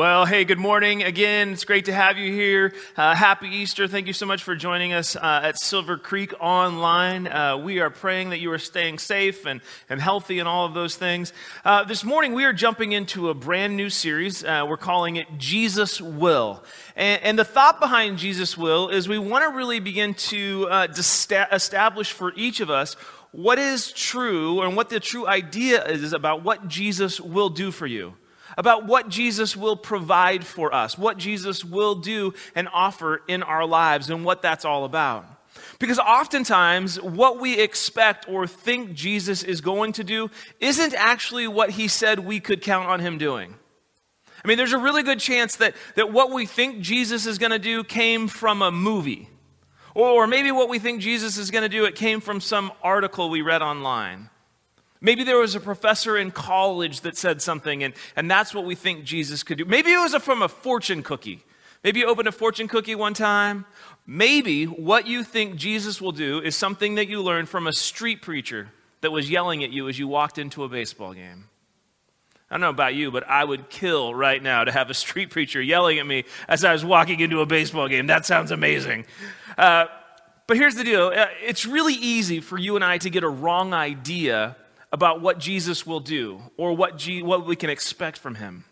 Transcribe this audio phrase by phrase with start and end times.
[0.00, 1.50] Well, hey, good morning again.
[1.50, 2.72] It's great to have you here.
[2.96, 3.86] Uh, happy Easter.
[3.86, 7.26] Thank you so much for joining us uh, at Silver Creek Online.
[7.26, 9.60] Uh, we are praying that you are staying safe and,
[9.90, 11.34] and healthy and all of those things.
[11.66, 14.42] Uh, this morning, we are jumping into a brand new series.
[14.42, 16.64] Uh, we're calling it Jesus Will.
[16.96, 20.88] And, and, the thought behind Jesus Will is we want to really begin to uh,
[21.52, 22.94] establish for each of us
[23.32, 27.86] what is true and what the true idea is about what Jesus will do for
[27.86, 28.14] you
[28.56, 33.66] about what Jesus will provide for us, what Jesus will do and offer in our
[33.66, 35.26] lives, and what that's all about.
[35.78, 41.70] Because oftentimes, what we expect or think Jesus is going to do isn't actually what
[41.70, 43.54] he said we could count on him doing.
[44.44, 47.52] I mean, there's a really good chance that, that what we think Jesus is going
[47.52, 49.28] to do came from a movie.
[49.94, 53.28] Or maybe what we think Jesus is going to do, it came from some article
[53.28, 54.30] we read online.
[55.00, 58.74] Maybe there was a professor in college that said something, and, and that's what we
[58.74, 59.64] think Jesus could do.
[59.64, 61.42] Maybe it was a, from a fortune cookie.
[61.82, 63.64] Maybe you opened a fortune cookie one time.
[64.06, 68.20] Maybe what you think Jesus will do is something that you learned from a street
[68.20, 68.68] preacher
[69.00, 71.48] that was yelling at you as you walked into a baseball game.
[72.50, 75.30] I don't know about you, but I would kill right now to have a street
[75.30, 78.08] preacher yelling at me as I was walking into a baseball game.
[78.08, 79.06] That sounds amazing.
[79.56, 79.86] Uh,
[80.46, 83.28] but here's the deal uh, it's really easy for you and I to get a
[83.28, 84.56] wrong idea
[84.92, 88.64] about what Jesus will do or what, G- what we can expect from him.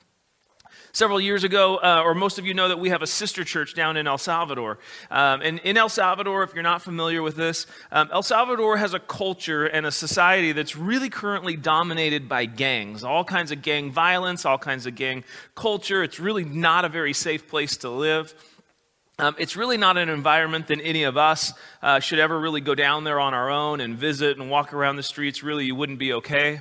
[0.92, 3.74] Several years ago, uh, or most of you know that we have a sister church
[3.74, 4.78] down in El Salvador.
[5.10, 8.94] Um, and in El Salvador, if you're not familiar with this, um, El Salvador has
[8.94, 13.04] a culture and a society that's really currently dominated by gangs.
[13.04, 16.02] All kinds of gang violence, all kinds of gang culture.
[16.02, 18.34] It's really not a very safe place to live.
[19.20, 21.52] Um, it's really not an environment that any of us
[21.82, 24.94] uh, should ever really go down there on our own and visit and walk around
[24.94, 25.42] the streets.
[25.42, 26.60] Really, you wouldn't be okay.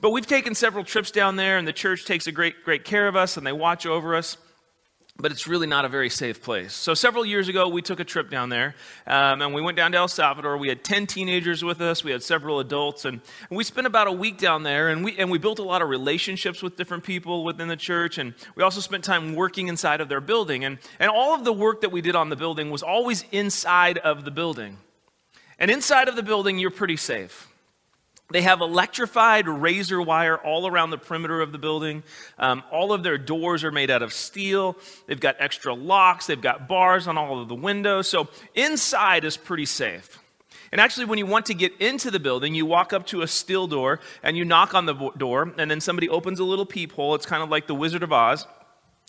[0.00, 3.06] But we've taken several trips down there, and the church takes a great, great care
[3.06, 4.36] of us, and they watch over us
[5.16, 6.72] but it's really not a very safe place.
[6.72, 8.74] So, several years ago, we took a trip down there,
[9.06, 10.58] um, and we went down to El Salvador.
[10.58, 14.08] We had 10 teenagers with us, we had several adults, and, and, we spent about
[14.08, 17.04] a week down there, and we, and we built a lot of relationships with different
[17.04, 20.64] people within the church, and we also spent time working inside of their building.
[20.64, 23.98] And, and all of the work that we did on the building was always inside
[23.98, 24.78] of the building.
[25.60, 27.53] And inside of the building, you're pretty safe.
[28.34, 32.02] They have electrified razor wire all around the perimeter of the building.
[32.36, 34.76] Um, all of their doors are made out of steel.
[35.06, 36.26] They've got extra locks.
[36.26, 38.08] They've got bars on all of the windows.
[38.08, 40.18] So inside is pretty safe.
[40.72, 43.28] And actually, when you want to get into the building, you walk up to a
[43.28, 47.14] steel door and you knock on the door, and then somebody opens a little peephole.
[47.14, 48.48] It's kind of like the Wizard of Oz.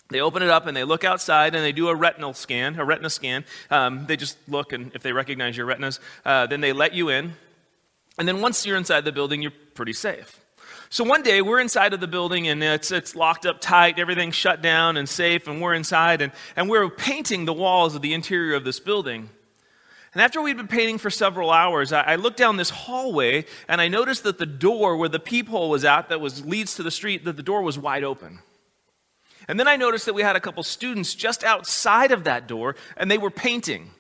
[0.10, 2.86] They open it up and they look outside and they do a retinal scan, a
[2.86, 3.44] retina scan.
[3.72, 7.10] Um, they just look, and if they recognize your retinas, uh, then they let you
[7.10, 7.34] in.
[8.18, 10.42] And then once you're inside the building, you're pretty safe.
[10.90, 14.36] So one day we're inside of the building and it's, it's locked up tight, everything's
[14.36, 18.14] shut down and safe, and we're inside and, and we're painting the walls of the
[18.14, 19.30] interior of this building.
[20.14, 23.82] And after we'd been painting for several hours, I, I looked down this hallway and
[23.82, 26.92] I noticed that the door where the peephole was at that was leads to the
[26.92, 28.40] street, that the door was wide open.
[29.48, 32.76] And then I noticed that we had a couple students just outside of that door
[32.96, 33.92] and they were painting.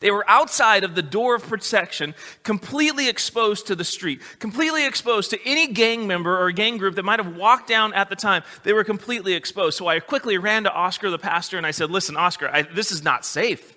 [0.00, 2.14] They were outside of the door of protection,
[2.44, 7.04] completely exposed to the street, completely exposed to any gang member or gang group that
[7.04, 8.44] might have walked down at the time.
[8.62, 9.76] They were completely exposed.
[9.76, 12.92] So I quickly ran to Oscar, the pastor, and I said, Listen, Oscar, I, this
[12.92, 13.76] is not safe.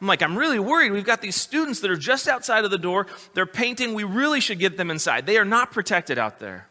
[0.00, 0.92] I'm like, I'm really worried.
[0.92, 3.06] We've got these students that are just outside of the door.
[3.34, 3.94] They're painting.
[3.94, 5.26] We really should get them inside.
[5.26, 6.68] They are not protected out there.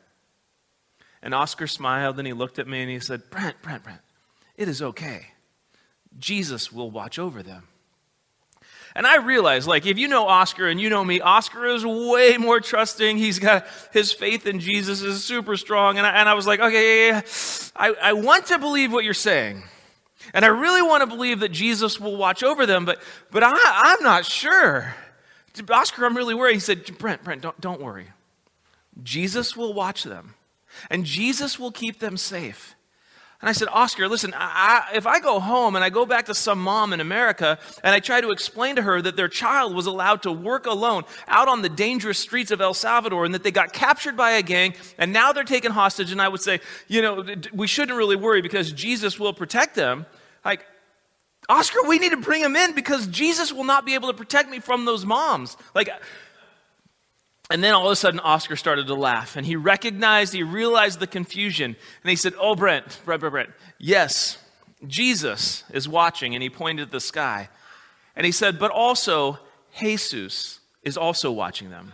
[1.22, 4.00] And Oscar smiled and he looked at me and he said, Brent, Brent, Brent,
[4.56, 5.28] it is okay.
[6.18, 7.64] Jesus will watch over them.
[8.96, 12.38] And I realize, like, if you know Oscar and you know me, Oscar is way
[12.38, 13.18] more trusting.
[13.18, 15.98] He's got his faith in Jesus is super strong.
[15.98, 17.22] And I, and I was like, okay, yeah, yeah.
[17.76, 19.64] I, I want to believe what you're saying.
[20.34, 23.00] And I really want to believe that Jesus will watch over them, but,
[23.32, 24.96] but I, I'm not sure.
[25.70, 26.56] Oscar, I'm really worried.
[26.56, 28.08] He said, Brent, Brent, don't, don't worry.
[29.04, 30.36] Jesus will watch them,
[30.90, 32.76] and Jesus will keep them safe.
[33.40, 36.34] And I said, Oscar, listen, I, if I go home and I go back to
[36.34, 39.86] some mom in America and I try to explain to her that their child was
[39.86, 43.52] allowed to work alone out on the dangerous streets of El Salvador and that they
[43.52, 47.04] got captured by a gang and now they're taken hostage, and I would say, you
[47.04, 47.24] know,
[47.54, 50.08] we shouldn't really worry because Jesus will protect them.
[50.44, 50.66] Like,
[51.48, 54.50] Oscar, we need to bring him in because Jesus will not be able to protect
[54.50, 55.56] me from those moms.
[55.76, 55.90] Like,
[57.50, 61.00] and then all of a sudden, Oscar started to laugh, and he recognized, he realized
[61.00, 64.38] the confusion, and he said, Oh, Brent, Brent, Brent, Brent, yes,
[64.86, 67.50] Jesus is watching, and he pointed at the sky.
[68.16, 69.40] And he said, But also,
[69.80, 71.94] Jesus is also watching them.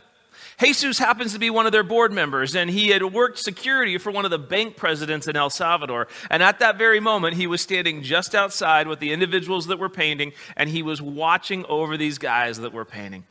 [0.60, 4.12] Jesus happens to be one of their board members, and he had worked security for
[4.12, 6.08] one of the bank presidents in El Salvador.
[6.30, 9.90] And at that very moment, he was standing just outside with the individuals that were
[9.90, 13.26] painting, and he was watching over these guys that were painting.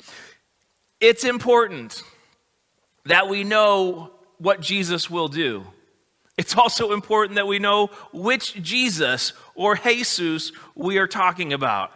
[1.01, 2.03] It's important
[3.07, 5.65] that we know what Jesus will do.
[6.39, 11.93] It's also important that we know which Jesus or Jesus we are talking about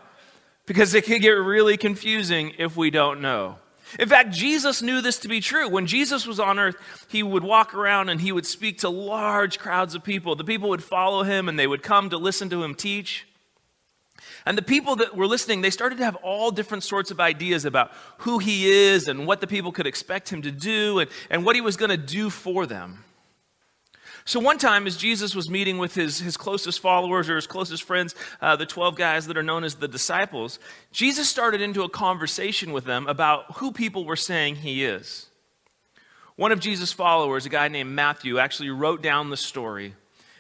[0.67, 3.57] because it can get really confusing if we don't know.
[3.99, 5.69] In fact, Jesus knew this to be true.
[5.69, 6.77] When Jesus was on earth,
[7.09, 10.35] he would walk around and he would speak to large crowds of people.
[10.35, 13.27] The people would follow him and they would come to listen to him teach.
[14.47, 17.65] And the people that were listening, they started to have all different sorts of ideas
[17.65, 21.45] about who he is and what the people could expect him to do and, and
[21.45, 23.03] what he was going to do for them.
[24.25, 27.83] So, one time, as Jesus was meeting with his, his closest followers or his closest
[27.85, 30.59] friends, uh, the 12 guys that are known as the disciples,
[30.91, 35.27] Jesus started into a conversation with them about who people were saying he is.
[36.35, 39.95] One of Jesus' followers, a guy named Matthew, actually wrote down the story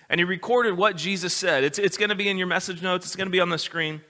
[0.08, 1.64] and he recorded what Jesus said.
[1.64, 3.58] It's, it's going to be in your message notes, it's going to be on the
[3.58, 4.00] screen.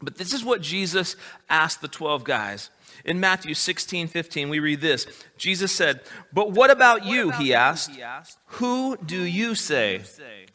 [0.00, 1.16] But this is what Jesus
[1.48, 2.70] asked the 12 guys.
[3.04, 5.06] In Matthew 16, 15, we read this
[5.36, 6.00] Jesus said,
[6.32, 7.28] But what about what you?
[7.28, 8.38] About he, asked, he asked.
[8.46, 10.02] Who do you say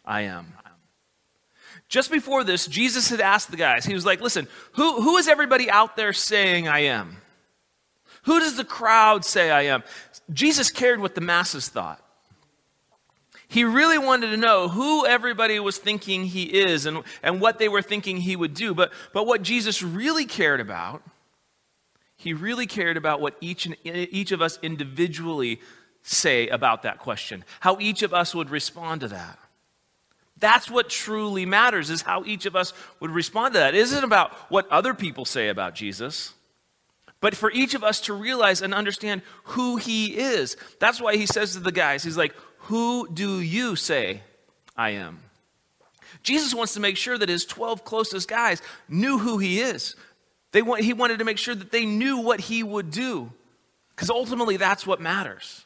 [0.05, 0.53] I am?
[1.87, 5.27] Just before this, Jesus had asked the guys, He was like, Listen, who, who is
[5.27, 7.17] everybody out there saying I am?
[8.23, 9.83] Who does the crowd say I am?
[10.31, 12.00] Jesus cared what the masses thought.
[13.51, 17.69] He really wanted to know who everybody was thinking he is and, and what they
[17.69, 18.73] were thinking he would do.
[18.73, 21.03] But, but what Jesus really cared about
[22.21, 25.59] he really cared about what each, and, each of us individually
[26.03, 29.39] say about that question, how each of us would respond to that.
[30.37, 33.73] That's what truly matters, is how each of us would respond to that.
[33.73, 36.33] It isn't about what other people say about Jesus,
[37.21, 40.57] but for each of us to realize and understand who he is.
[40.79, 42.35] That's why he says to the guys, he's like,
[42.65, 44.21] Who do you say
[44.75, 45.19] I am?
[46.23, 49.95] Jesus wants to make sure that his 12 closest guys knew who he is,
[50.51, 53.31] they want, he wanted to make sure that they knew what he would do,
[53.95, 55.65] because ultimately that's what matters.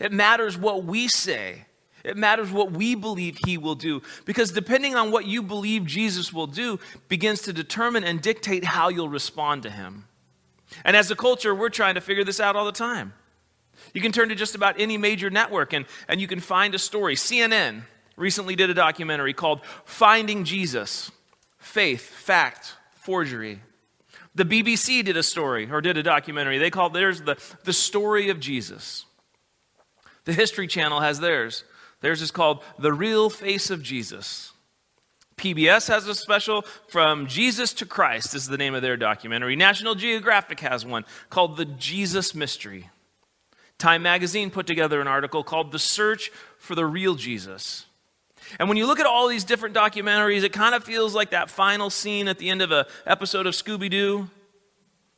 [0.00, 1.66] It matters what we say.
[2.04, 4.02] It matters what we believe he will do.
[4.24, 8.88] Because depending on what you believe Jesus will do, begins to determine and dictate how
[8.88, 10.06] you'll respond to him.
[10.84, 13.12] And as a culture, we're trying to figure this out all the time.
[13.94, 16.78] You can turn to just about any major network and, and you can find a
[16.78, 17.14] story.
[17.14, 17.82] CNN
[18.16, 21.10] recently did a documentary called Finding Jesus
[21.58, 23.60] Faith, Fact, Forgery.
[24.34, 26.58] The BBC did a story or did a documentary.
[26.58, 29.04] They called theirs the, the story of Jesus.
[30.24, 31.64] The History Channel has theirs.
[32.00, 34.52] Theirs is called The Real Face of Jesus.
[35.36, 39.56] PBS has a special from Jesus to Christ is the name of their documentary.
[39.56, 42.90] National Geographic has one called The Jesus Mystery.
[43.82, 47.84] Time magazine put together an article called The Search for the Real Jesus.
[48.60, 51.50] And when you look at all these different documentaries, it kind of feels like that
[51.50, 54.30] final scene at the end of an episode of Scooby Doo,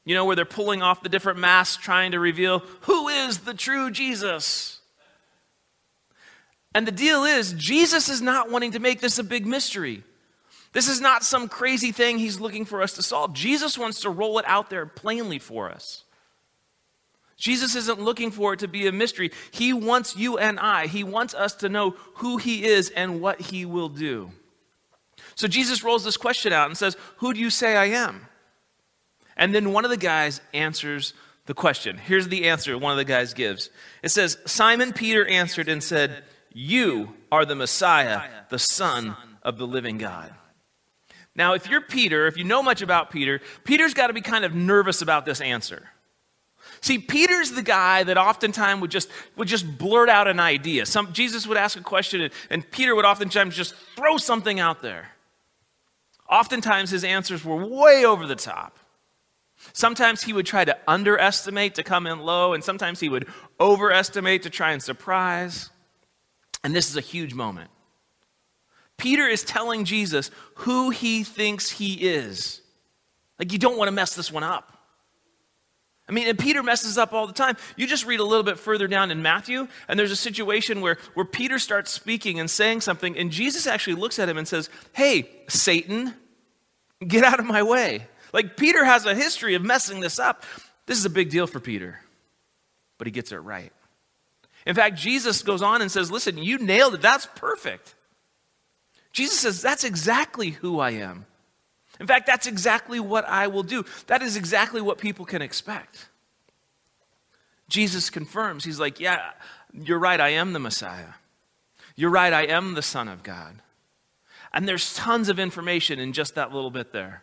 [0.07, 3.53] you know, where they're pulling off the different masks trying to reveal who is the
[3.53, 4.81] true Jesus.
[6.75, 10.05] And the deal is, Jesus is not wanting to make this a big mystery.
[10.73, 13.35] This is not some crazy thing he's looking for us to solve.
[13.35, 16.04] Jesus wants to roll it out there plainly for us.
[17.37, 19.31] Jesus isn't looking for it to be a mystery.
[19.51, 23.41] He wants you and I, He wants us to know who He is and what
[23.41, 24.31] He will do.
[25.35, 28.29] So Jesus rolls this question out and says, Who do you say I am?
[29.37, 31.13] And then one of the guys answers
[31.47, 31.99] the question.
[31.99, 33.71] Here's the answer one of the guys gives
[34.03, 39.67] it says, Simon Peter answered and said, You are the Messiah, the Son of the
[39.67, 40.33] living God.
[41.37, 44.45] Now, if you're Peter, if you know much about Peter, Peter's got to be kind
[44.45, 45.83] of nervous about this answer.
[46.85, 50.85] See, Peter's the guy that oftentimes would just, would just blurt out an idea.
[50.85, 54.83] Some, Jesus would ask a question, and, and Peter would oftentimes just throw something out
[54.83, 55.13] there.
[56.29, 58.79] Oftentimes, his answers were way over the top.
[59.73, 64.43] Sometimes he would try to underestimate to come in low, and sometimes he would overestimate
[64.43, 65.71] to try and surprise.
[66.63, 67.71] And this is a huge moment.
[68.99, 72.61] Peter is telling Jesus who he thinks he is.
[73.39, 74.74] Like, you don't want to mess this one up.
[76.09, 77.57] I mean, and Peter messes up all the time.
[77.77, 80.99] You just read a little bit further down in Matthew, and there's a situation where,
[81.15, 84.69] where Peter starts speaking and saying something, and Jesus actually looks at him and says,
[84.93, 86.15] Hey, Satan,
[87.07, 88.07] get out of my way.
[88.35, 90.45] Like, Peter has a history of messing this up.
[90.87, 92.01] This is a big deal for Peter,
[92.99, 93.73] but he gets it right.
[94.67, 97.03] In fact, Jesus goes on and says, Listen, you nailed it.
[97.03, 97.95] That's perfect.
[99.13, 101.25] Jesus says, That's exactly who I am.
[102.01, 103.85] In fact, that's exactly what I will do.
[104.09, 106.09] That is exactly what people can expect.
[107.69, 108.65] Jesus confirms.
[108.65, 109.21] He's like, Yeah,
[109.73, 111.15] you're right, I am the Messiah.
[111.97, 113.57] You're right, I am the Son of God.
[114.53, 117.23] And there's tons of information in just that little bit there.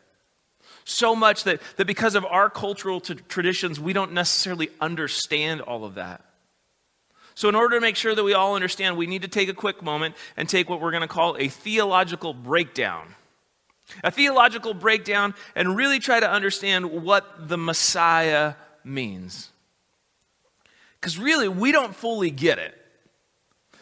[0.84, 5.86] So much that, that because of our cultural t- traditions, we don't necessarily understand all
[5.86, 6.24] of that.
[7.36, 9.54] So, in order to make sure that we all understand, we need to take a
[9.54, 13.16] quick moment and take what we're going to call a theological breakdown.
[14.04, 19.50] A theological breakdown and really try to understand what the Messiah means.
[21.00, 22.78] Because really, we don't fully get it.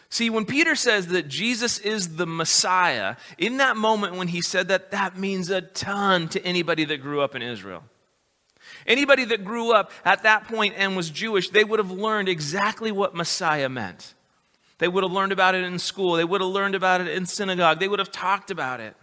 [0.09, 4.69] See, when Peter says that Jesus is the Messiah, in that moment when he said
[4.69, 7.83] that, that means a ton to anybody that grew up in Israel.
[8.87, 12.91] Anybody that grew up at that point and was Jewish, they would have learned exactly
[12.91, 14.15] what Messiah meant.
[14.79, 17.25] They would have learned about it in school, they would have learned about it in
[17.25, 18.95] synagogue, they would have talked about it.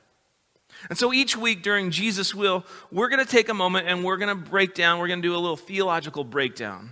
[0.88, 4.16] And so each week during Jesus Will, we're going to take a moment and we're
[4.18, 6.90] going to break down, we're going to do a little theological breakdown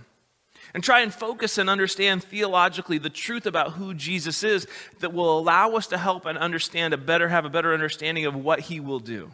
[0.75, 4.67] and try and focus and understand theologically the truth about who Jesus is
[4.99, 8.35] that will allow us to help and understand a better have a better understanding of
[8.35, 9.31] what he will do.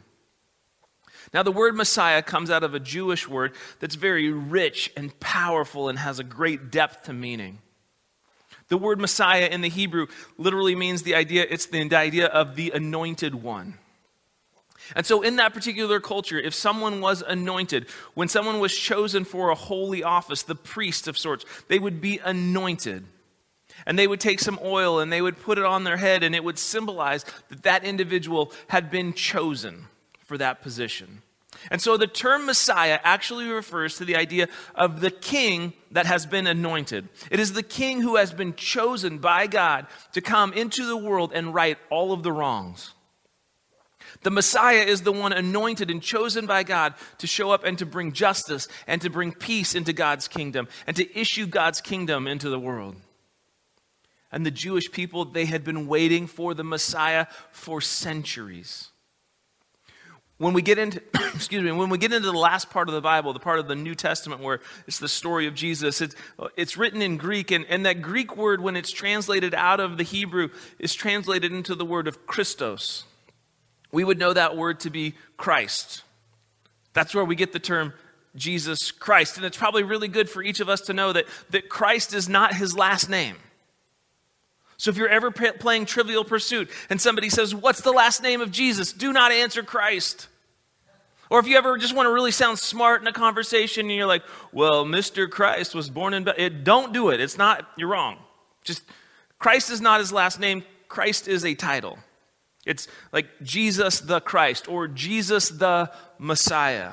[1.34, 5.89] Now the word Messiah comes out of a Jewish word that's very rich and powerful
[5.89, 7.58] and has a great depth to meaning.
[8.67, 10.05] The word Messiah in the Hebrew
[10.38, 13.79] literally means the idea it's the idea of the anointed one.
[14.95, 19.50] And so, in that particular culture, if someone was anointed, when someone was chosen for
[19.50, 23.05] a holy office, the priest of sorts, they would be anointed.
[23.86, 26.36] And they would take some oil and they would put it on their head, and
[26.36, 29.88] it would symbolize that that individual had been chosen
[30.25, 31.21] for that position.
[31.69, 36.25] And so the term Messiah actually refers to the idea of the king that has
[36.25, 37.07] been anointed.
[37.29, 41.31] It is the king who has been chosen by God to come into the world
[41.33, 42.93] and right all of the wrongs.
[44.24, 47.86] The Messiah is the one anointed and chosen by God to show up and to
[47.86, 52.50] bring justice and to bring peace into God's kingdom and to issue God's kingdom into
[52.50, 52.96] the world.
[54.32, 58.90] And the Jewish people, they had been waiting for the Messiah for centuries.
[60.38, 61.01] When we get into,
[61.34, 63.68] excuse me, when we get into the last part of the Bible, the part of
[63.68, 66.16] the New Testament where it's the story of Jesus, it's,
[66.56, 70.04] it's written in Greek, and, and that Greek word, when it's translated out of the
[70.04, 70.50] Hebrew,
[70.80, 73.04] is translated into the word of Christos
[73.91, 76.03] we would know that word to be Christ.
[76.93, 77.93] That's where we get the term
[78.36, 79.38] Jesus Christ.
[79.38, 82.29] And it's probably really good for each of us to know that, that Christ is
[82.29, 83.38] not his last name.
[84.77, 88.41] So if you're ever p- playing Trivial Pursuit and somebody says, What's the last name
[88.41, 88.93] of Jesus?
[88.93, 90.27] Do not answer Christ.
[91.29, 94.07] Or if you ever just want to really sound smart in a conversation and you're
[94.07, 95.29] like, Well, Mr.
[95.29, 96.24] Christ was born in.
[96.24, 96.50] Be-.
[96.50, 97.19] Don't do it.
[97.19, 98.17] It's not, you're wrong.
[98.63, 98.81] Just,
[99.38, 102.00] Christ is not his last name, Christ is a title.
[102.65, 106.91] It's like Jesus the Christ or Jesus the Messiah.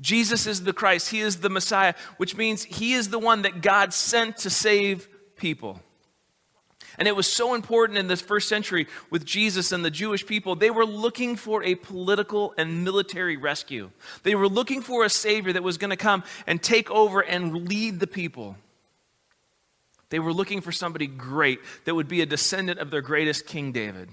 [0.00, 1.10] Jesus is the Christ.
[1.10, 5.08] He is the Messiah, which means he is the one that God sent to save
[5.36, 5.80] people.
[6.98, 10.56] And it was so important in this first century with Jesus and the Jewish people.
[10.56, 13.90] They were looking for a political and military rescue.
[14.24, 17.68] They were looking for a Savior that was going to come and take over and
[17.68, 18.56] lead the people.
[20.12, 23.72] They were looking for somebody great that would be a descendant of their greatest King
[23.72, 24.10] David.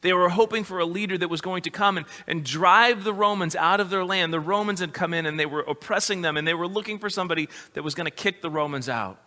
[0.00, 3.14] They were hoping for a leader that was going to come and, and drive the
[3.14, 4.32] Romans out of their land.
[4.32, 7.08] The Romans had come in and they were oppressing them, and they were looking for
[7.08, 9.20] somebody that was going to kick the Romans out.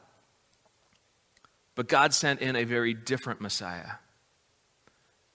[1.73, 3.91] But God sent in a very different Messiah.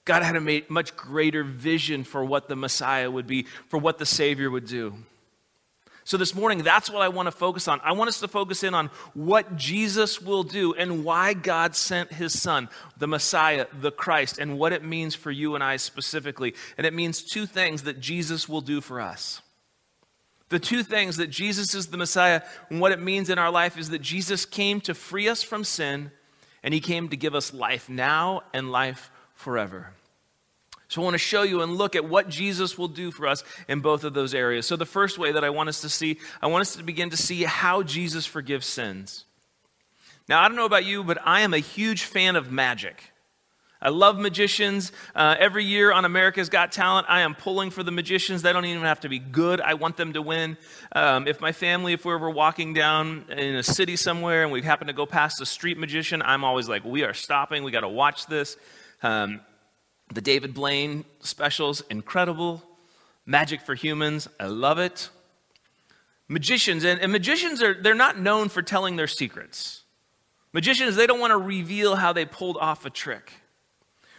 [0.05, 4.05] God had a much greater vision for what the Messiah would be, for what the
[4.05, 4.97] Savior would do.
[6.11, 7.81] So, this morning, that's what I want to focus on.
[7.85, 12.13] I want us to focus in on what Jesus will do and why God sent
[12.13, 16.57] his son, the Messiah, the Christ, and what it means for you and I specifically.
[16.77, 19.41] And it means two things that Jesus will do for us.
[20.49, 23.79] The two things that Jesus is the Messiah and what it means in our life
[23.79, 26.11] is that Jesus came to free us from sin
[26.65, 29.93] and he came to give us life now and life forever.
[30.91, 33.45] So I want to show you and look at what Jesus will do for us
[33.69, 34.67] in both of those areas.
[34.67, 37.11] So the first way that I want us to see, I want us to begin
[37.11, 39.25] to see how Jesus forgives sins.
[40.29, 43.13] Now, I don't know about you, but I am a huge fan of magic.
[43.81, 44.91] I love magicians.
[45.15, 48.43] Uh, every year on America's Got Talent, I am pulling for the magicians.
[48.43, 49.61] They don't even have to be good.
[49.61, 50.59] I want them to win.
[50.91, 54.61] Um, if my family, if we're ever walking down in a city somewhere and we
[54.63, 57.63] happen to go past a street magician, I'm always like, we are stopping.
[57.63, 58.57] We got to watch this.
[59.05, 59.41] Um,
[60.13, 62.63] the David Blaine specials, incredible.
[63.27, 65.09] Magic for Humans, I love it.
[66.27, 69.83] Magicians, and, and magicians are they're not known for telling their secrets.
[70.53, 73.33] Magicians, they don't want to reveal how they pulled off a trick.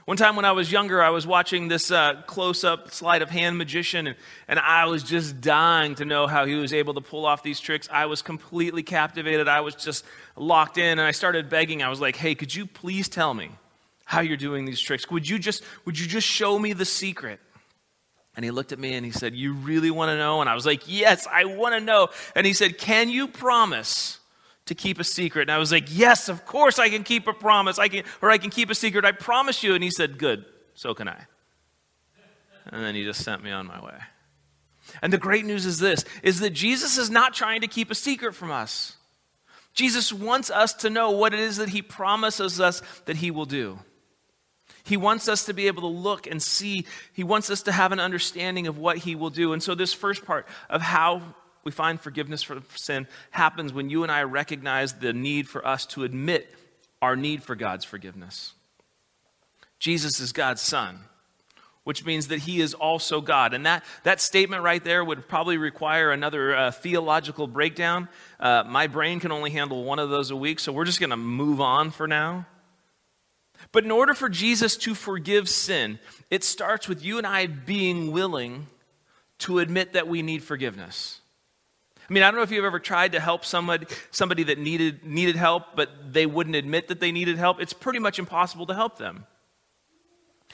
[0.06, 3.30] One time when I was younger, I was watching this uh, close up sleight of
[3.30, 4.16] hand magician, and,
[4.48, 7.60] and I was just dying to know how he was able to pull off these
[7.60, 7.88] tricks.
[7.92, 9.48] I was completely captivated.
[9.48, 10.04] I was just
[10.36, 11.84] locked in, and I started begging.
[11.84, 13.52] I was like, hey, could you please tell me
[14.12, 15.10] how you're doing these tricks?
[15.10, 17.39] Would you just, would you just show me the secret?
[18.36, 20.41] And he looked at me and he said, You really want to know?
[20.41, 22.10] And I was like, Yes, I want to know.
[22.36, 24.20] And he said, Can you promise
[24.65, 25.44] to keep a secret?
[25.44, 27.80] And I was like, Yes, of course I can keep a promise.
[27.80, 29.06] I can, or I can keep a secret.
[29.06, 29.75] I promise you.
[29.75, 31.25] And he said, Good, so can I.
[32.65, 33.98] And then he just sent me on my way.
[35.01, 37.96] And the great news is this is that Jesus is not trying to keep a
[37.96, 38.98] secret from us.
[39.74, 43.46] Jesus wants us to know what it is that he promises us that he will
[43.46, 43.80] do.
[44.84, 46.86] He wants us to be able to look and see.
[47.14, 49.54] He wants us to have an understanding of what he will do.
[49.54, 51.22] And so, this first part of how
[51.64, 55.86] we find forgiveness for sin happens when you and I recognize the need for us
[55.88, 56.54] to admit
[57.02, 58.54] our need for God's forgiveness.
[59.80, 61.00] Jesus is God's Son,
[61.84, 63.54] which means that He is also God.
[63.54, 68.08] And that, that statement right there would probably require another uh, theological breakdown.
[68.40, 71.10] Uh, my brain can only handle one of those a week, so we're just going
[71.10, 72.46] to move on for now.
[73.72, 76.00] But in order for Jesus to forgive sin,
[76.30, 78.68] it starts with you and I being willing
[79.40, 81.22] to admit that we need forgiveness.
[82.10, 85.06] I mean, I don't know if you've ever tried to help somebody, somebody that needed,
[85.06, 87.62] needed help, but they wouldn't admit that they needed help.
[87.62, 89.25] It's pretty much impossible to help them.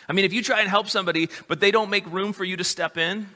[0.08, 2.58] I mean, if you try and help somebody, but they don't make room for you
[2.58, 3.28] to step in,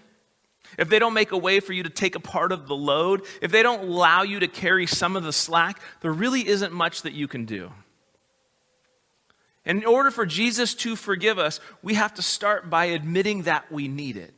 [0.77, 3.23] if they don't make a way for you to take a part of the load,
[3.41, 7.01] if they don't allow you to carry some of the slack, there really isn't much
[7.01, 7.71] that you can do.
[9.65, 13.71] And in order for Jesus to forgive us, we have to start by admitting that
[13.71, 14.33] we need it.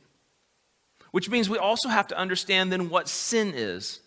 [1.12, 4.00] Which means we also have to understand then what sin is.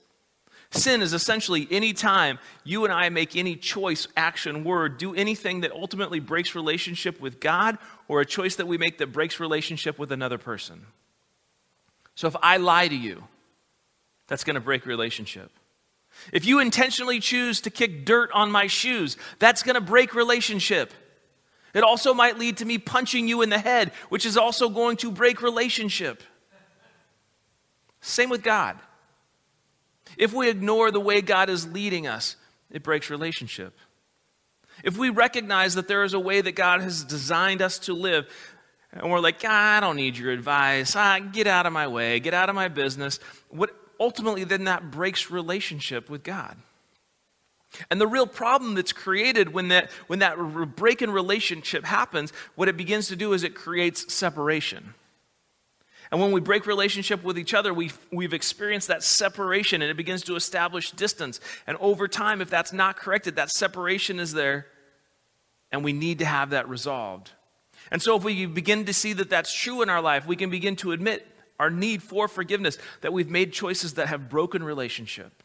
[0.72, 5.62] Sin is essentially any time you and I make any choice, action, word, do anything
[5.62, 7.78] that ultimately breaks relationship with God
[8.08, 10.86] or a choice that we make that breaks relationship with another person.
[12.16, 13.24] So if I lie to you,
[14.28, 15.52] that's going to break relationship.
[16.34, 20.92] If you intentionally choose to kick dirt on my shoes, that's going to break relationship.
[21.74, 24.98] It also might lead to me punching you in the head, which is also going
[24.98, 26.24] to break relationship.
[28.02, 28.78] Same with God.
[30.18, 32.36] If we ignore the way God is leading us,
[32.72, 33.78] it breaks relationship.
[34.84, 38.28] If we recognize that there is a way that God has designed us to live,
[38.92, 40.96] and we're like, I don't need your advice.
[40.96, 42.20] Ah, get out of my way.
[42.20, 43.20] Get out of my business.
[43.50, 46.58] What ultimately then that breaks relationship with God.
[47.90, 50.38] And the real problem that's created when that, when that
[50.76, 54.94] break in relationship happens, what it begins to do is it creates separation.
[56.10, 59.98] And when we break relationship with each other, we've, we've experienced that separation and it
[59.98, 61.40] begins to establish distance.
[61.68, 64.68] And over time, if that's not corrected, that separation is there
[65.72, 67.32] and we need to have that resolved.
[67.92, 70.50] And so, if we begin to see that that's true in our life, we can
[70.50, 71.26] begin to admit
[71.60, 75.37] our need for forgiveness, that we've made choices that have broken relationship.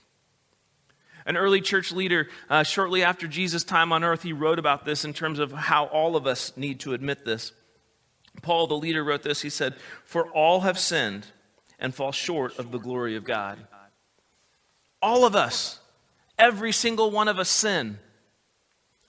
[1.24, 5.04] An early church leader, uh, shortly after Jesus' time on earth, he wrote about this
[5.04, 7.52] in terms of how all of us need to admit this.
[8.40, 9.42] Paul, the leader, wrote this.
[9.42, 11.26] He said, For all have sinned
[11.78, 13.58] and fall short of the glory of God.
[15.00, 15.80] All of us,
[16.38, 17.98] every single one of us sin.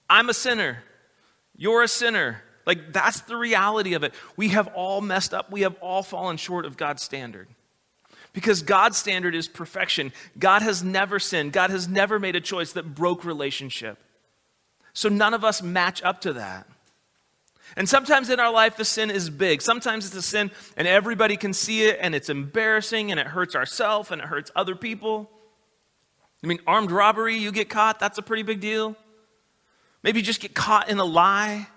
[0.10, 0.84] I'm a sinner.
[1.56, 2.42] You're a sinner.
[2.66, 4.14] Like, that's the reality of it.
[4.36, 5.52] We have all messed up.
[5.52, 7.48] We have all fallen short of God's standard.
[8.34, 10.12] Because God's standard is perfection.
[10.38, 11.54] God has never sinned.
[11.54, 14.00] God has never made a choice that broke relationship.
[14.94, 16.68] So none of us match up to that.
[17.76, 19.62] And sometimes in our life, the sin is big.
[19.62, 23.56] Sometimes it's a sin and everybody can see it and it's embarrassing and it hurts
[23.56, 25.30] ourselves and it hurts other people.
[26.44, 28.96] I mean, armed robbery, you get caught, that's a pretty big deal.
[30.04, 31.68] Maybe you just get caught in a lie.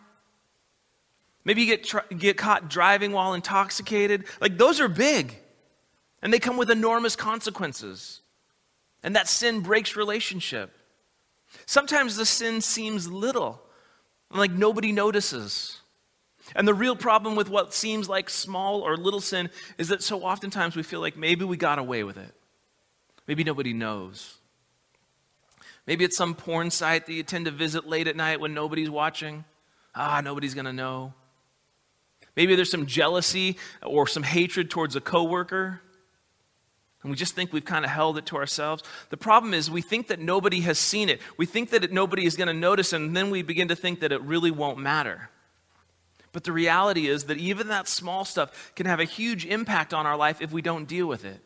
[1.44, 4.24] Maybe you get, tr- get caught driving while intoxicated.
[4.40, 5.38] Like, those are big.
[6.26, 8.20] And they come with enormous consequences.
[9.04, 10.76] And that sin breaks relationship.
[11.66, 13.62] Sometimes the sin seems little,
[14.32, 15.78] like nobody notices.
[16.56, 20.22] And the real problem with what seems like small or little sin is that so
[20.22, 22.34] oftentimes we feel like maybe we got away with it.
[23.28, 24.38] Maybe nobody knows.
[25.86, 28.90] Maybe it's some porn site that you tend to visit late at night when nobody's
[28.90, 29.44] watching.
[29.94, 31.14] Ah, nobody's going to know.
[32.34, 35.82] Maybe there's some jealousy or some hatred towards a coworker
[37.06, 38.82] and we just think we've kind of held it to ourselves.
[39.10, 41.20] The problem is we think that nobody has seen it.
[41.36, 44.00] We think that it, nobody is going to notice, and then we begin to think
[44.00, 45.30] that it really won't matter.
[46.32, 50.04] But the reality is that even that small stuff can have a huge impact on
[50.04, 51.40] our life if we don't deal with it.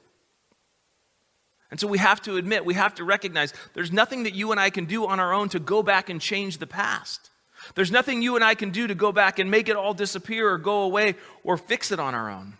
[1.70, 4.58] And so we have to admit, we have to recognize there's nothing that you and
[4.60, 7.28] I can do on our own to go back and change the past.
[7.74, 10.48] There's nothing you and I can do to go back and make it all disappear
[10.50, 12.54] or go away or fix it on our own.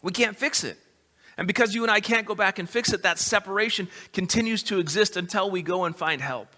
[0.00, 0.78] We can't fix it.
[1.38, 4.80] And because you and I can't go back and fix it, that separation continues to
[4.80, 6.48] exist until we go and find help.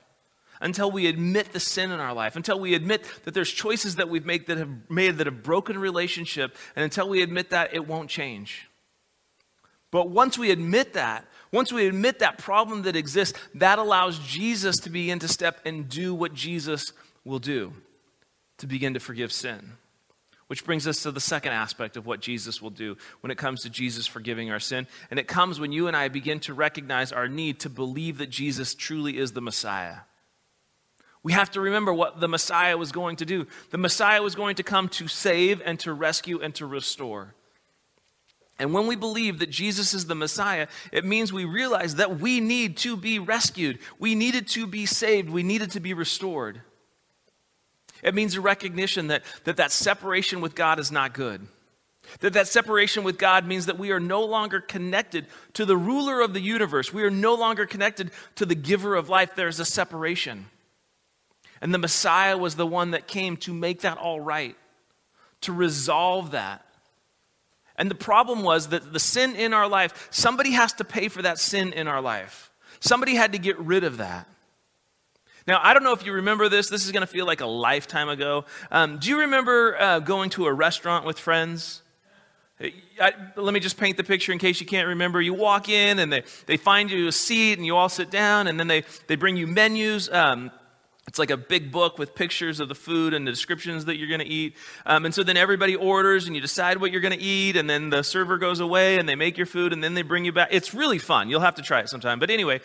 [0.62, 4.08] Until we admit the sin in our life, until we admit that there's choices that
[4.08, 7.86] we've made that have made that have broken relationship, and until we admit that, it
[7.86, 8.68] won't change.
[9.90, 14.76] But once we admit that, once we admit that problem that exists, that allows Jesus
[14.78, 16.92] to begin to step and do what Jesus
[17.24, 17.72] will do
[18.58, 19.72] to begin to forgive sin.
[20.50, 23.62] Which brings us to the second aspect of what Jesus will do when it comes
[23.62, 24.88] to Jesus forgiving our sin.
[25.08, 28.30] And it comes when you and I begin to recognize our need to believe that
[28.30, 29.98] Jesus truly is the Messiah.
[31.22, 33.46] We have to remember what the Messiah was going to do.
[33.70, 37.36] The Messiah was going to come to save and to rescue and to restore.
[38.58, 42.40] And when we believe that Jesus is the Messiah, it means we realize that we
[42.40, 43.78] need to be rescued.
[44.00, 45.30] We needed to be saved.
[45.30, 46.62] We needed to be restored.
[48.02, 51.46] It means a recognition that, that that separation with God is not good.
[52.20, 56.20] That that separation with God means that we are no longer connected to the ruler
[56.20, 56.92] of the universe.
[56.92, 59.34] We are no longer connected to the giver of life.
[59.34, 60.46] There's a separation.
[61.60, 64.56] And the Messiah was the one that came to make that all right,
[65.42, 66.64] to resolve that.
[67.76, 71.22] And the problem was that the sin in our life, somebody has to pay for
[71.22, 72.50] that sin in our life.
[72.80, 74.26] Somebody had to get rid of that.
[75.50, 76.68] Now, I don't know if you remember this.
[76.68, 78.44] This is going to feel like a lifetime ago.
[78.70, 81.82] Um, do you remember uh, going to a restaurant with friends?
[82.60, 85.20] I, let me just paint the picture in case you can't remember.
[85.20, 88.46] You walk in and they, they find you a seat and you all sit down
[88.46, 90.08] and then they, they bring you menus.
[90.08, 90.52] Um,
[91.08, 94.06] it's like a big book with pictures of the food and the descriptions that you're
[94.06, 94.54] going to eat.
[94.86, 97.56] Um, and so then everybody orders and you decide what you're going to eat.
[97.56, 100.24] And then the server goes away and they make your food and then they bring
[100.24, 100.50] you back.
[100.52, 101.28] It's really fun.
[101.28, 102.20] You'll have to try it sometime.
[102.20, 102.60] But anyway,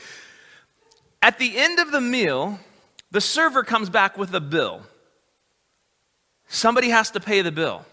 [1.24, 2.60] at the end of the meal,
[3.16, 4.82] the server comes back with a bill.
[6.50, 7.86] Somebody has to pay the bill.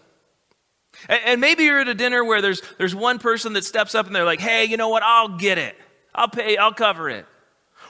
[1.07, 4.13] And maybe you're at a dinner where there's, there's one person that steps up and
[4.13, 5.01] they're like, hey, you know what?
[5.01, 5.77] I'll get it.
[6.13, 7.25] I'll pay, I'll cover it.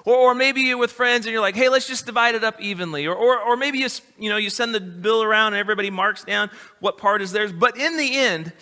[0.06, 2.62] Or, or maybe you're with friends and you're like, hey, let's just divide it up
[2.62, 3.08] evenly.
[3.08, 3.88] Or, or, or maybe you,
[4.20, 7.52] you, know, you send the bill around and everybody marks down what part is theirs.
[7.52, 8.54] But in the end,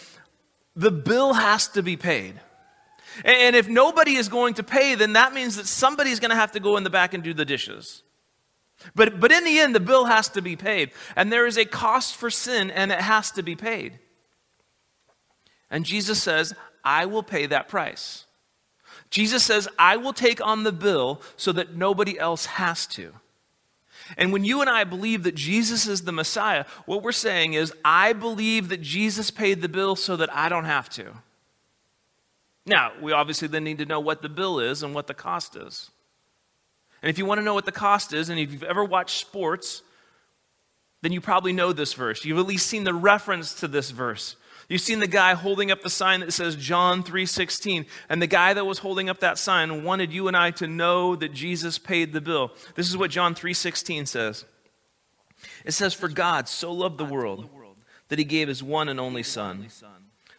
[0.78, 2.40] the bill has to be paid.
[3.26, 6.54] And if nobody is going to pay, then that means that somebody's going to have
[6.54, 8.04] to go in the back and do the dishes.
[8.96, 10.92] But, but in the end, the bill has to be paid.
[11.16, 14.00] And there is a cost for sin, and it has to be paid.
[15.70, 18.26] And Jesus says, I will pay that price.
[19.10, 23.14] Jesus says, I will take on the bill so that nobody else has to.
[24.18, 27.74] And when you and I believe that Jesus is the Messiah, what we're saying is,
[27.86, 31.14] I believe that Jesus paid the bill so that I don't have to.
[32.66, 35.56] Now, we obviously then need to know what the bill is and what the cost
[35.56, 35.92] is.
[37.02, 39.20] And if you want to know what the cost is, and if you've ever watched
[39.20, 39.82] sports,
[41.02, 42.24] then you probably know this verse.
[42.24, 44.36] You've at least seen the reference to this verse.
[44.70, 48.54] You've seen the guy holding up the sign that says John 3:16, and the guy
[48.54, 52.14] that was holding up that sign wanted you and I to know that Jesus paid
[52.14, 52.54] the bill.
[52.76, 54.46] This is what John 3:16 says.
[55.66, 57.50] It says for God so loved the world
[58.08, 59.68] that he gave his one and only son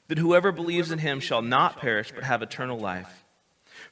[0.08, 3.21] that whoever believes in him shall not perish but have eternal life.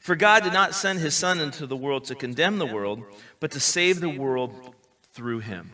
[0.00, 3.04] For God did not send his Son into the world to condemn the world,
[3.38, 4.74] but to save the world
[5.12, 5.72] through him.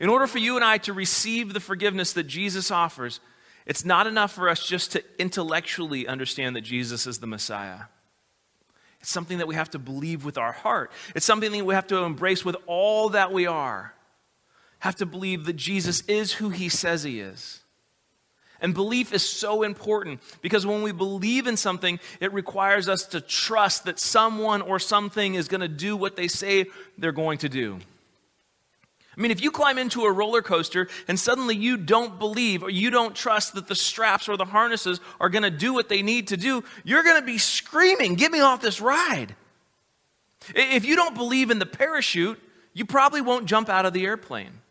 [0.00, 3.20] In order for you and I to receive the forgiveness that Jesus offers,
[3.66, 7.80] it's not enough for us just to intellectually understand that Jesus is the Messiah.
[9.00, 10.90] It's something that we have to believe with our heart.
[11.14, 13.94] It's something that we have to embrace with all that we are.
[14.78, 17.63] Have to believe that Jesus is who he says he is.
[18.64, 23.20] And belief is so important because when we believe in something, it requires us to
[23.20, 26.64] trust that someone or something is going to do what they say
[26.96, 27.78] they're going to do.
[29.14, 32.70] I mean, if you climb into a roller coaster and suddenly you don't believe or
[32.70, 36.00] you don't trust that the straps or the harnesses are going to do what they
[36.00, 39.36] need to do, you're going to be screaming, Get me off this ride.
[40.54, 42.40] If you don't believe in the parachute,
[42.72, 44.62] you probably won't jump out of the airplane.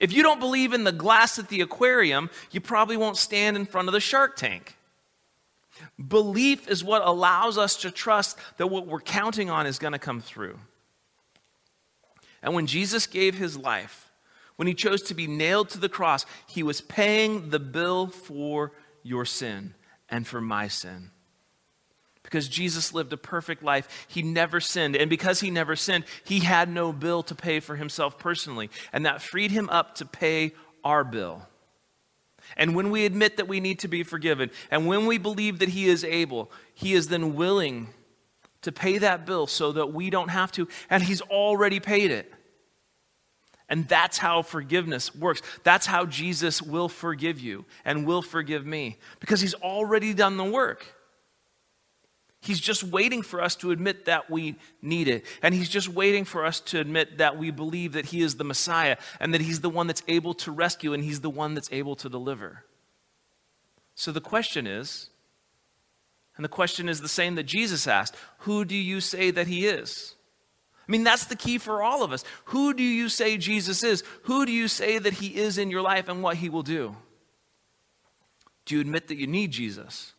[0.00, 3.66] If you don't believe in the glass at the aquarium, you probably won't stand in
[3.66, 4.76] front of the shark tank.
[6.06, 9.98] Belief is what allows us to trust that what we're counting on is going to
[9.98, 10.58] come through.
[12.42, 14.10] And when Jesus gave his life,
[14.56, 18.72] when he chose to be nailed to the cross, he was paying the bill for
[19.02, 19.74] your sin
[20.08, 21.10] and for my sin
[22.28, 24.06] because Jesus lived a perfect life.
[24.06, 24.94] He never sinned.
[24.96, 28.68] And because he never sinned, he had no bill to pay for himself personally.
[28.92, 30.52] And that freed him up to pay
[30.84, 31.48] our bill.
[32.54, 35.70] And when we admit that we need to be forgiven, and when we believe that
[35.70, 37.88] he is able, he is then willing
[38.60, 40.68] to pay that bill so that we don't have to.
[40.90, 42.30] And he's already paid it.
[43.70, 45.40] And that's how forgiveness works.
[45.64, 50.44] That's how Jesus will forgive you and will forgive me because he's already done the
[50.44, 50.86] work.
[52.40, 55.24] He's just waiting for us to admit that we need it.
[55.42, 58.44] And he's just waiting for us to admit that we believe that he is the
[58.44, 61.68] Messiah and that he's the one that's able to rescue and he's the one that's
[61.72, 62.64] able to deliver.
[63.94, 65.10] So the question is,
[66.36, 69.66] and the question is the same that Jesus asked Who do you say that he
[69.66, 70.14] is?
[70.88, 72.24] I mean, that's the key for all of us.
[72.46, 74.04] Who do you say Jesus is?
[74.22, 76.96] Who do you say that he is in your life and what he will do?
[78.64, 80.14] Do you admit that you need Jesus?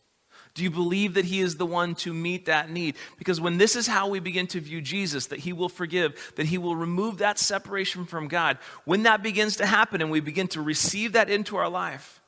[0.54, 2.96] Do you believe that He is the one to meet that need?
[3.18, 6.46] Because when this is how we begin to view Jesus, that He will forgive, that
[6.46, 10.48] He will remove that separation from God, when that begins to happen and we begin
[10.48, 12.20] to receive that into our life,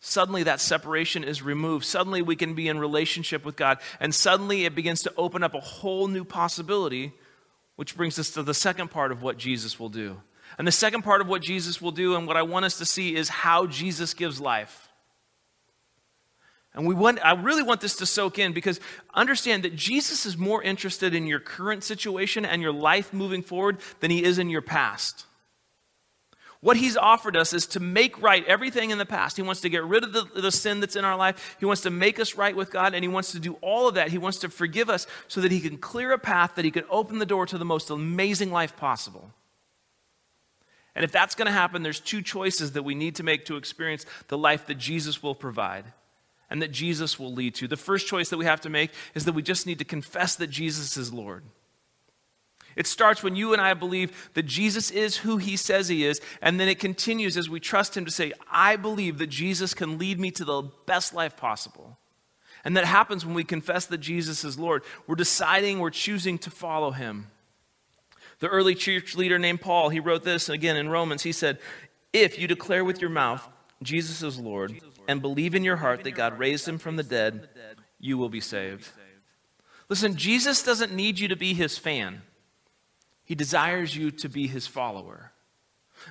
[0.00, 1.84] suddenly that separation is removed.
[1.86, 5.54] Suddenly we can be in relationship with God, and suddenly it begins to open up
[5.54, 7.12] a whole new possibility,
[7.76, 10.20] which brings us to the second part of what Jesus will do.
[10.58, 12.84] And the second part of what Jesus will do, and what I want us to
[12.84, 14.91] see, is how Jesus gives life.
[16.74, 18.80] And we want, I really want this to soak in because
[19.12, 23.78] understand that Jesus is more interested in your current situation and your life moving forward
[24.00, 25.26] than he is in your past.
[26.60, 29.36] What he's offered us is to make right everything in the past.
[29.36, 31.56] He wants to get rid of the, the sin that's in our life.
[31.58, 33.96] He wants to make us right with God, and he wants to do all of
[33.96, 34.10] that.
[34.10, 36.84] He wants to forgive us so that he can clear a path, that he can
[36.88, 39.32] open the door to the most amazing life possible.
[40.94, 43.56] And if that's going to happen, there's two choices that we need to make to
[43.56, 45.84] experience the life that Jesus will provide
[46.52, 47.66] and that Jesus will lead to.
[47.66, 50.36] The first choice that we have to make is that we just need to confess
[50.36, 51.44] that Jesus is Lord.
[52.76, 56.20] It starts when you and I believe that Jesus is who he says he is,
[56.42, 59.96] and then it continues as we trust him to say, I believe that Jesus can
[59.96, 61.96] lead me to the best life possible.
[62.66, 64.82] And that happens when we confess that Jesus is Lord.
[65.06, 67.28] We're deciding, we're choosing to follow him.
[68.40, 71.22] The early church leader named Paul, he wrote this again in Romans.
[71.22, 71.58] He said,
[72.12, 73.48] If you declare with your mouth
[73.82, 77.48] Jesus is Lord and believe in your heart that God raised him from the dead,
[77.98, 78.88] you will be saved.
[79.88, 82.22] Listen, Jesus doesn't need you to be his fan,
[83.24, 85.32] he desires you to be his follower.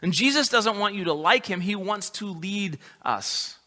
[0.02, 3.58] And Jesus doesn't want you to like him, he wants to lead us.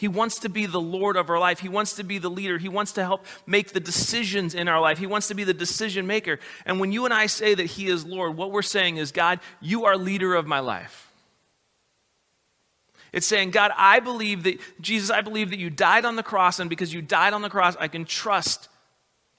[0.00, 1.60] He wants to be the Lord of our life.
[1.60, 2.56] He wants to be the leader.
[2.56, 4.96] He wants to help make the decisions in our life.
[4.96, 6.38] He wants to be the decision maker.
[6.64, 9.40] And when you and I say that He is Lord, what we're saying is, God,
[9.60, 11.09] you are leader of my life.
[13.12, 16.60] It's saying, God, I believe that, Jesus, I believe that you died on the cross,
[16.60, 18.68] and because you died on the cross, I can trust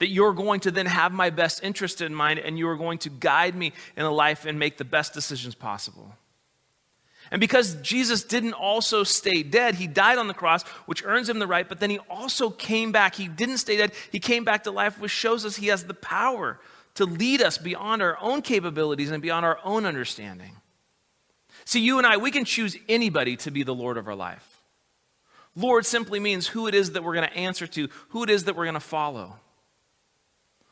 [0.02, 2.98] that you're going to then have my best interest in mind and you are going
[2.98, 6.12] to guide me in a life and make the best decisions possible.
[7.30, 11.38] And because Jesus didn't also stay dead, he died on the cross, which earns him
[11.38, 13.14] the right, but then he also came back.
[13.14, 15.94] He didn't stay dead, he came back to life, which shows us he has the
[15.94, 16.58] power
[16.94, 20.56] to lead us beyond our own capabilities and beyond our own understanding.
[21.64, 24.62] See, you and I, we can choose anybody to be the Lord of our life.
[25.54, 28.44] Lord simply means who it is that we're going to answer to, who it is
[28.44, 29.36] that we're going to follow.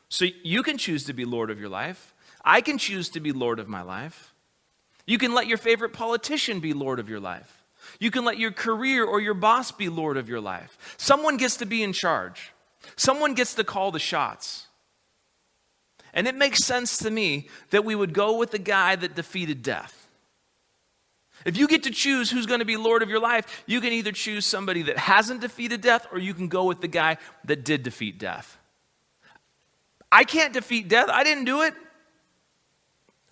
[0.09, 2.13] So you can choose to be Lord of your life.
[2.43, 4.33] I can choose to be Lord of my life.
[5.05, 7.63] You can let your favorite politician be Lord of your life.
[7.99, 10.95] You can let your career or your boss be Lord of your life.
[10.97, 12.51] Someone gets to be in charge,
[12.95, 14.67] someone gets to call the shots.
[16.13, 19.63] And it makes sense to me that we would go with the guy that defeated
[19.63, 20.00] death.
[21.45, 23.93] If you get to choose who's going to be Lord of your life, you can
[23.93, 27.65] either choose somebody that hasn't defeated death or you can go with the guy that
[27.65, 28.57] did defeat death.
[30.11, 31.09] I can't defeat death.
[31.09, 31.73] I didn't do it.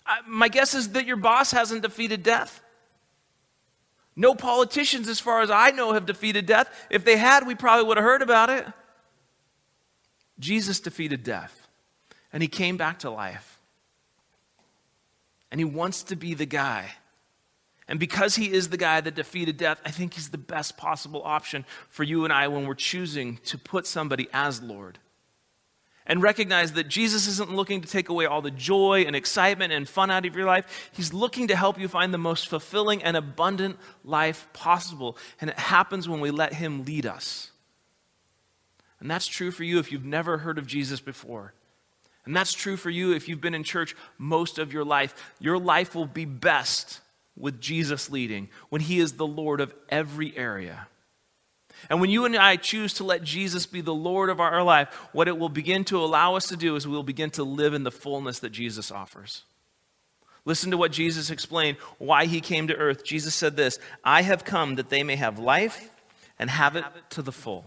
[0.06, 2.62] I, my guess is that your boss hasn't defeated death.
[4.16, 6.68] No politicians, as far as I know, have defeated death.
[6.90, 8.66] If they had, we probably would have heard about it.
[10.38, 11.68] Jesus defeated death,
[12.32, 13.60] and he came back to life.
[15.50, 16.92] And he wants to be the guy
[17.90, 21.22] and because he is the guy that defeated death, I think he's the best possible
[21.24, 25.00] option for you and I when we're choosing to put somebody as Lord.
[26.06, 29.88] And recognize that Jesus isn't looking to take away all the joy and excitement and
[29.88, 30.90] fun out of your life.
[30.92, 35.16] He's looking to help you find the most fulfilling and abundant life possible.
[35.40, 37.50] And it happens when we let him lead us.
[39.00, 41.54] And that's true for you if you've never heard of Jesus before.
[42.24, 45.34] And that's true for you if you've been in church most of your life.
[45.40, 47.00] Your life will be best
[47.40, 50.88] with Jesus leading, when He is the Lord of every area.
[51.88, 54.92] And when you and I choose to let Jesus be the Lord of our life,
[55.12, 57.84] what it will begin to allow us to do is we'll begin to live in
[57.84, 59.44] the fullness that Jesus offers.
[60.44, 63.04] Listen to what Jesus explained why he came to earth.
[63.04, 65.90] Jesus said this I have come that they may have life
[66.38, 67.64] and have it to the full.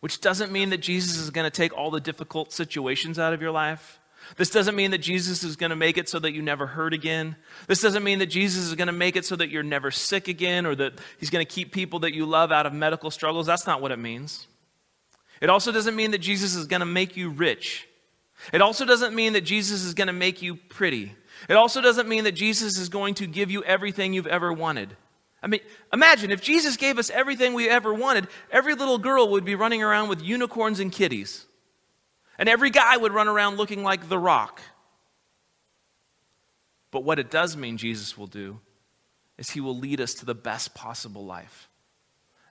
[0.00, 3.42] Which doesn't mean that Jesus is going to take all the difficult situations out of
[3.42, 3.97] your life
[4.36, 6.92] This doesn't mean that Jesus is going to make it so that you never hurt
[6.92, 7.36] again.
[7.66, 10.28] This doesn't mean that Jesus is going to make it so that you're never sick
[10.28, 13.46] again or that he's going to keep people that you love out of medical struggles.
[13.46, 14.46] That's not what it means.
[15.40, 17.88] It also doesn't mean that Jesus is going to make you rich.
[18.52, 21.14] It also doesn't mean that Jesus is going to make you pretty.
[21.48, 24.96] It also doesn't mean that Jesus is going to give you everything you've ever wanted.
[25.42, 25.60] I mean,
[25.92, 29.82] imagine if Jesus gave us everything we ever wanted, every little girl would be running
[29.82, 31.46] around with unicorns and kitties.
[32.38, 34.60] And every guy would run around looking like The Rock.
[36.90, 38.60] But what it does mean Jesus will do
[39.36, 41.68] is he will lead us to the best possible life.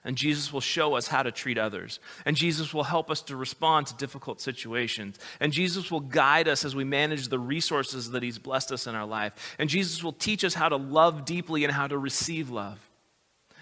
[0.04, 1.98] And Jesus will show us how to treat others.
[2.24, 5.18] And Jesus will help us to respond to difficult situations.
[5.40, 8.94] And Jesus will guide us as we manage the resources that He's blessed us in
[8.94, 9.56] our life.
[9.58, 12.78] And Jesus will teach us how to love deeply and how to receive love.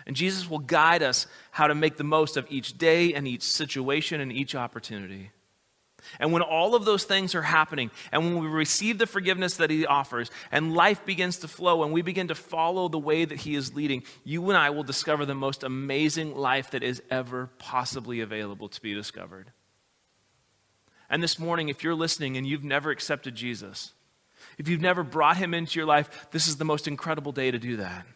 [0.06, 3.42] And Jesus will guide us how to make the most of each day and each
[3.42, 5.32] situation and each opportunity.
[6.18, 9.70] And when all of those things are happening, and when we receive the forgiveness that
[9.70, 13.38] He offers, and life begins to flow, and we begin to follow the way that
[13.38, 17.50] He is leading, you and I will discover the most amazing life that is ever
[17.58, 19.52] possibly available to be discovered.
[21.08, 23.92] And this morning, if you're listening and you've never accepted Jesus,
[24.58, 27.58] if you've never brought Him into your life, this is the most incredible day to
[27.58, 28.06] do that.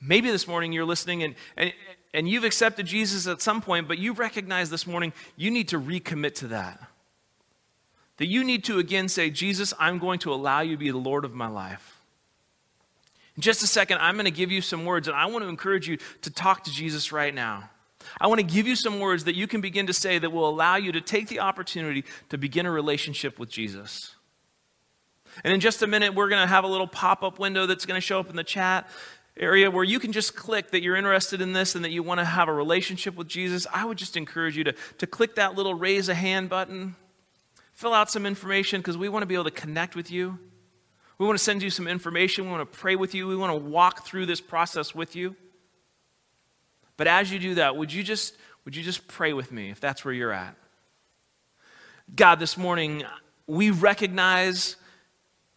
[0.00, 1.72] Maybe this morning you're listening and, and,
[2.14, 5.80] and you've accepted Jesus at some point, but you recognize this morning you need to
[5.80, 6.80] recommit to that.
[8.18, 10.96] That you need to again say, Jesus, I'm going to allow you to be the
[10.96, 12.00] Lord of my life.
[13.36, 15.48] In just a second, I'm going to give you some words, and I want to
[15.48, 17.68] encourage you to talk to Jesus right now.
[18.20, 20.48] I want to give you some words that you can begin to say that will
[20.48, 24.14] allow you to take the opportunity to begin a relationship with Jesus.
[25.42, 27.86] And in just a minute, we're going to have a little pop up window that's
[27.86, 28.88] going to show up in the chat
[29.36, 32.20] area where you can just click that you're interested in this and that you want
[32.20, 35.54] to have a relationship with Jesus, I would just encourage you to, to click that
[35.54, 36.94] little raise a hand button,
[37.72, 40.38] fill out some information because we want to be able to connect with you.
[41.18, 42.44] We want to send you some information.
[42.44, 43.26] We want to pray with you.
[43.26, 45.36] We want to walk through this process with you.
[46.96, 49.80] But as you do that, would you just, would you just pray with me if
[49.80, 50.56] that's where you're at?
[52.14, 53.04] God, this morning,
[53.46, 54.76] we recognize,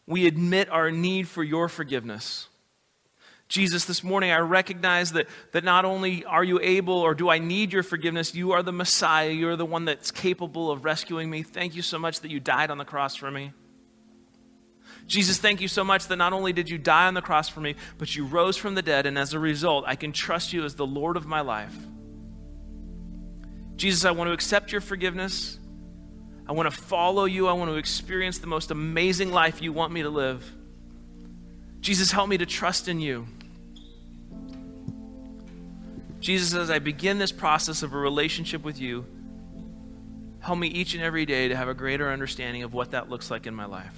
[0.07, 2.47] we admit our need for your forgiveness.
[3.47, 7.39] Jesus, this morning I recognize that, that not only are you able or do I
[7.39, 9.29] need your forgiveness, you are the Messiah.
[9.29, 11.43] You're the one that's capable of rescuing me.
[11.43, 13.53] Thank you so much that you died on the cross for me.
[15.07, 17.61] Jesus, thank you so much that not only did you die on the cross for
[17.61, 20.65] me, but you rose from the dead, and as a result, I can trust you
[20.65, 21.73] as the Lord of my life.
[23.77, 25.59] Jesus, I want to accept your forgiveness.
[26.45, 27.47] I want to follow you.
[27.47, 30.51] I want to experience the most amazing life you want me to live.
[31.79, 33.27] Jesus, help me to trust in you.
[36.27, 39.05] Jesus, as I begin this process of a relationship with you,
[40.41, 43.31] help me each and every day to have a greater understanding of what that looks
[43.31, 43.97] like in my life.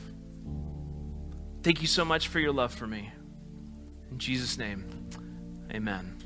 [1.64, 3.12] Thank you so much for your love for me.
[4.12, 5.10] In Jesus' name,
[5.74, 6.19] amen.